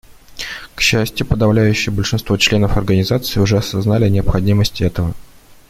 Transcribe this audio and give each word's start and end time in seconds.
К 0.73 0.81
счастью, 0.81 1.27
подавляющее 1.27 1.93
большинство 1.93 2.35
членов 2.35 2.75
Организации 2.75 3.39
уже 3.39 3.57
осознали 3.59 4.09
необходимость 4.09 4.81
этого. 4.81 5.13